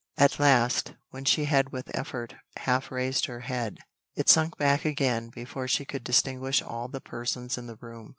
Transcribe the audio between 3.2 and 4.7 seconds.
her head, it sunk